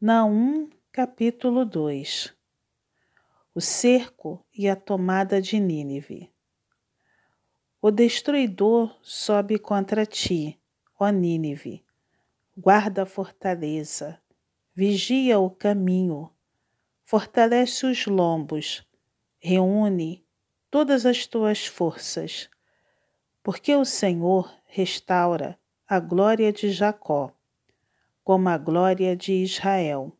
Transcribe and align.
Naum, 0.00 0.70
capítulo 0.92 1.64
2 1.64 2.32
O 3.52 3.60
cerco 3.60 4.46
e 4.54 4.68
a 4.68 4.76
tomada 4.76 5.42
de 5.42 5.58
Nínive. 5.58 6.32
O 7.82 7.90
destruidor 7.90 8.96
sobe 9.02 9.58
contra 9.58 10.06
ti, 10.06 10.56
ó 11.00 11.08
Nínive. 11.08 11.84
Guarda 12.56 13.02
a 13.02 13.06
fortaleza, 13.06 14.22
vigia 14.72 15.40
o 15.40 15.50
caminho, 15.50 16.32
fortalece 17.04 17.84
os 17.84 18.06
lombos, 18.06 18.86
reúne 19.40 20.24
todas 20.70 21.04
as 21.06 21.26
tuas 21.26 21.66
forças, 21.66 22.48
porque 23.42 23.74
o 23.74 23.84
Senhor 23.84 24.48
restaura 24.64 25.58
a 25.88 25.98
glória 25.98 26.52
de 26.52 26.70
Jacó 26.70 27.34
como 28.28 28.50
a 28.50 28.58
glória 28.58 29.16
de 29.16 29.32
Israel. 29.32 30.14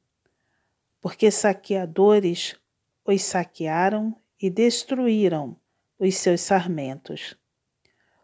Porque 0.99 1.31
saqueadores 1.31 2.57
os 3.05 3.21
saquearam 3.21 4.17
e 4.41 4.49
destruíram 4.49 5.55
os 5.99 6.17
seus 6.17 6.41
sarmentos. 6.41 7.37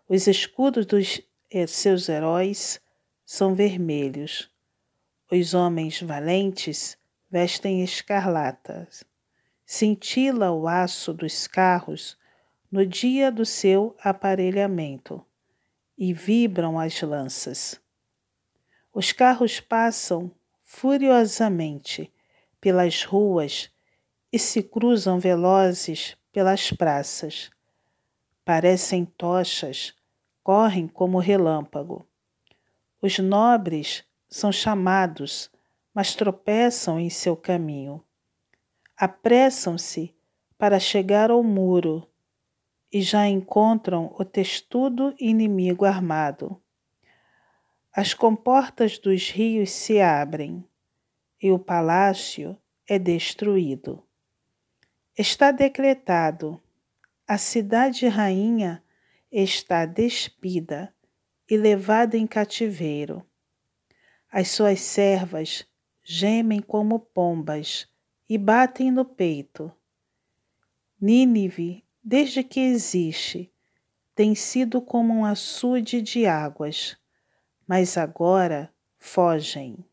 Os 0.09 0.27
escudos 0.27 0.87
dos 0.87 1.21
eh, 1.51 1.67
seus 1.67 2.09
heróis 2.09 2.81
são 3.27 3.55
vermelhos. 3.55 4.51
Os 5.31 5.53
homens 5.53 6.01
valentes 6.01 6.97
vestem 7.31 7.85
escarlatas. 7.85 9.05
Cintila 9.67 10.51
o 10.51 10.67
aço 10.67 11.13
dos 11.13 11.47
carros 11.47 12.17
no 12.73 12.87
dia 12.87 13.31
do 13.31 13.45
seu 13.45 13.95
aparelhamento 14.03 15.23
e 15.99 16.15
vibram 16.15 16.81
as 16.81 17.03
lanças. 17.03 17.84
Os 18.97 19.11
carros 19.11 19.59
passam 19.59 20.31
furiosamente 20.63 22.13
pelas 22.61 23.03
ruas 23.03 23.69
e 24.33 24.39
se 24.39 24.63
cruzam 24.63 25.19
velozes 25.19 26.17
pelas 26.33 26.71
praças. 26.71 27.51
Parecem 28.45 29.05
tochas, 29.05 29.93
correm 30.45 30.87
como 30.87 31.19
relâmpago. 31.19 32.07
Os 33.03 33.19
nobres 33.19 34.05
são 34.29 34.53
chamados, 34.53 35.51
mas 35.93 36.15
tropeçam 36.15 37.01
em 37.01 37.11
seu 37.11 37.37
caminho. 37.37 38.01
Apressam-se 38.97 40.15
para 40.57 40.79
chegar 40.79 41.33
ao 41.33 41.43
muro 41.43 42.09
e 42.93 43.03
já 43.03 43.27
encontram 43.27 44.15
o 44.17 44.25
testudo 44.25 45.13
inimigo 45.19 45.85
armado. 45.85 46.63
As 47.97 48.13
comportas 48.13 48.99
dos 48.99 49.31
rios 49.31 49.71
se 49.71 50.01
abrem 50.01 50.69
e 51.41 51.53
o 51.53 51.61
palácio 51.61 52.59
é 52.89 52.99
destruído. 52.99 54.05
Está 55.17 55.53
decretado: 55.53 56.61
a 57.25 57.39
cidade 57.39 58.09
rainha 58.09 58.83
está 59.31 59.87
despida 59.87 60.93
e 61.49 61.57
levada 61.57 62.17
em 62.19 62.27
cativeiro. 62.27 63.25
As 64.29 64.49
suas 64.49 64.81
servas 64.81 65.65
gemem 66.03 66.61
como 66.61 66.99
pombas 66.99 67.89
e 68.29 68.37
batem 68.37 68.91
no 68.91 69.05
peito. 69.05 69.71
Nínive, 71.01 71.85
desde 72.03 72.43
que 72.43 72.59
existe, 72.59 73.53
tem 74.17 74.35
sido 74.35 74.83
como 74.83 75.15
um 75.15 75.25
açude 75.25 76.03
de 76.03 76.27
águas 76.27 76.97
mas 77.67 77.97
agora 77.97 78.73
fogem. 78.99 79.85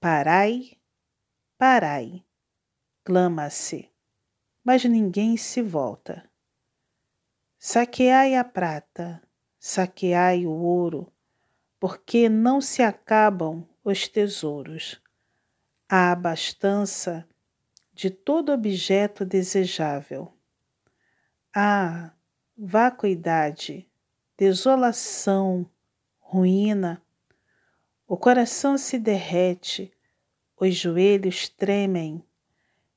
Parai, 0.00 0.76
parai, 1.56 2.24
clama-se, 3.04 3.90
mas 4.64 4.84
ninguém 4.84 5.36
se 5.36 5.62
volta. 5.62 6.28
Saqueai 7.58 8.34
a 8.34 8.42
prata, 8.42 9.22
saqueai 9.58 10.44
o 10.44 10.50
ouro, 10.50 11.12
porque 11.78 12.28
não 12.28 12.60
se 12.60 12.82
acabam 12.82 13.66
os 13.84 14.08
tesouros. 14.08 15.00
Há 15.88 16.12
abastança 16.12 17.28
de 17.92 18.10
todo 18.10 18.52
objeto 18.52 19.24
desejável. 19.24 20.32
Ah, 21.54 22.12
vacuidade, 22.56 23.88
desolação, 24.36 25.68
ruína. 26.32 27.02
O 28.08 28.16
coração 28.16 28.78
se 28.78 28.98
derrete, 28.98 29.92
os 30.58 30.74
joelhos 30.74 31.50
tremem, 31.50 32.24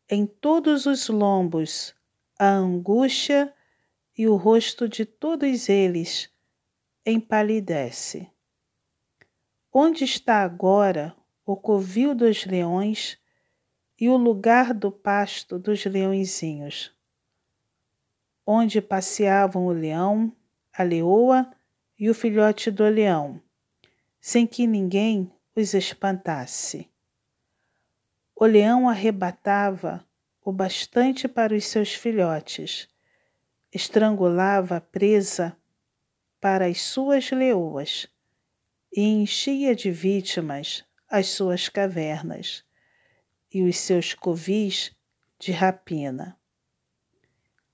em 0.09 0.25
todos 0.25 0.85
os 0.85 1.09
lombos 1.09 1.93
a 2.39 2.47
angústia 2.47 3.53
e 4.17 4.25
o 4.25 4.37
rosto 4.37 4.87
de 4.87 5.03
todos 5.03 5.67
eles 5.67 6.29
empalidece. 7.05 8.31
Onde 9.69 10.05
está 10.05 10.41
agora 10.41 11.13
o 11.45 11.57
covil 11.57 12.15
dos 12.15 12.45
leões 12.45 13.19
e 13.99 14.07
o 14.07 14.15
lugar 14.15 14.73
do 14.73 14.89
pasto 14.89 15.59
dos 15.59 15.83
leõezinhos? 15.83 16.95
Onde 18.47 18.81
passeavam 18.81 19.65
o 19.65 19.73
leão, 19.73 20.33
a 20.71 20.83
leoa 20.83 21.51
e 21.97 22.09
o 22.09 22.13
filhote 22.13 22.69
do 22.69 22.83
leão, 22.83 23.41
sem 24.19 24.45
que 24.45 24.67
ninguém 24.67 25.31
os 25.55 25.73
espantasse. 25.73 26.89
O 28.35 28.45
leão 28.45 28.89
arrebatava 28.89 30.05
o 30.43 30.51
bastante 30.51 31.27
para 31.27 31.55
os 31.55 31.65
seus 31.65 31.93
filhotes, 31.93 32.87
estrangulava 33.73 34.77
a 34.77 34.81
presa 34.81 35.57
para 36.39 36.67
as 36.67 36.81
suas 36.81 37.31
leoas 37.31 38.07
e 38.95 39.01
enchia 39.01 39.75
de 39.75 39.89
vítimas 39.89 40.83
as 41.09 41.27
suas 41.27 41.69
cavernas 41.69 42.63
e 43.53 43.63
os 43.63 43.77
seus 43.77 44.13
covis 44.13 44.93
de 45.39 45.51
rapina. 45.51 46.37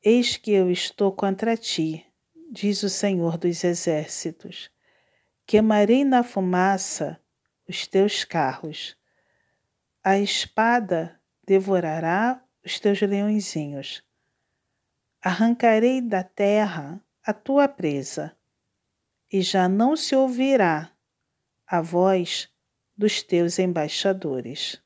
Eis 0.04 0.38
que 0.38 0.52
eu 0.52 0.72
estou 0.72 1.12
contra 1.12 1.58
ti, 1.58 2.06
diz 2.51 2.84
o 2.84 2.89
Senhor 2.89 3.38
dos 3.38 3.63
Exércitos. 3.63 4.69
Queimarei 5.45 6.03
na 6.03 6.22
fumaça 6.22 7.17
os 7.67 7.88
teus 7.88 8.25
carros. 8.25 8.97
A 10.03 10.19
espada 10.19 11.17
devorará 11.45 12.44
os 12.63 12.78
teus 12.78 13.00
leõezinhos. 13.00 14.03
Arrancarei 15.22 16.01
da 16.01 16.23
terra 16.23 17.01
a 17.23 17.31
tua 17.31 17.67
presa, 17.69 18.35
e 19.31 19.41
já 19.41 19.69
não 19.69 19.95
se 19.95 20.16
ouvirá 20.16 20.91
a 21.66 21.79
voz 21.79 22.50
dos 22.97 23.23
teus 23.23 23.59
embaixadores. 23.59 24.81